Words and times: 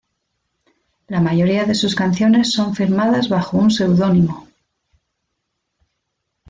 La 1.09 1.19
mayoría 1.21 1.65
de 1.65 1.75
sus 1.75 1.93
canciones 1.93 2.51
son 2.53 2.73
firmadas 2.73 3.29
bajo 3.29 3.57
un 3.59 3.69
seudónimo. 3.69 4.47